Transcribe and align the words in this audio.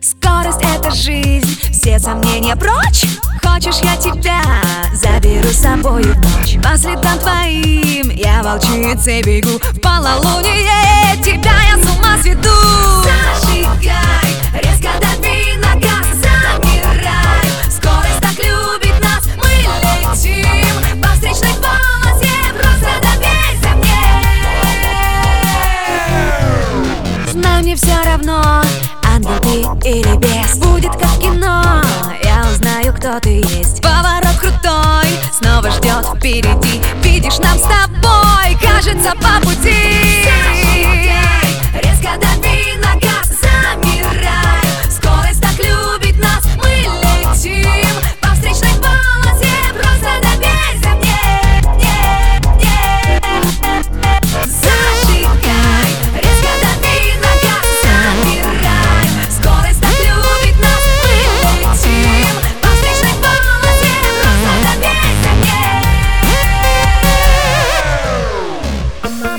Скорость— 0.00 0.60
это 0.76 0.90
жизнь, 0.90 1.72
все 1.72 1.98
сомнения 1.98 2.56
прочь. 2.56 3.04
Хочешь, 3.42 3.80
я 3.82 3.96
тебя 3.96 4.40
заберу 4.94 5.48
с 5.48 5.58
собой 5.58 6.04
ночь. 6.04 6.56
По 6.62 6.76
следам 6.76 7.18
твоим 7.18 8.10
я 8.10 8.42
волчицей 8.42 9.22
бегу. 9.22 9.58
В 9.72 9.80
полнолуние 9.80 11.16
тебя 11.22 11.54
я 11.70 11.82
с 11.82 11.96
ума 11.96 12.18
сведу. 12.22 12.50
Саша! 13.02 13.43
Мне 27.60 27.76
все 27.76 27.96
равно, 28.04 28.62
ангел 29.04 29.38
ты 29.40 29.88
или 29.88 30.16
бес? 30.16 30.56
Будет 30.56 30.92
как 30.92 31.18
кино, 31.20 31.82
я 32.22 32.44
узнаю, 32.50 32.92
кто 32.92 33.20
ты 33.20 33.40
есть. 33.40 33.82
Поворот 33.82 34.36
крутой, 34.40 35.06
снова 35.32 35.70
ждет 35.70 36.04
впереди. 36.16 36.80
Видишь, 37.02 37.38
нам 37.38 37.58
с 37.58 37.62
тобой, 37.62 38.56
кажется, 38.60 39.12
по 39.20 39.40
пути 39.46 40.24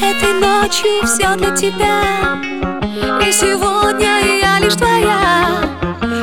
Этой 0.00 0.32
ночью 0.34 1.06
все 1.06 1.34
для 1.36 1.50
тебя 1.50 2.40
И 3.20 3.32
сегодня 3.32 4.40
я 4.40 4.58
лишь 4.58 4.74
твоя 4.74 5.60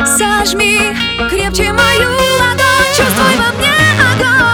Сожми 0.06 0.96
крепче 1.30 1.72
мою 1.72 2.10
ладонь 2.10 2.94
Чувствуй 2.96 3.36
во 3.38 3.52
мне 3.58 3.70
огонь. 4.14 4.50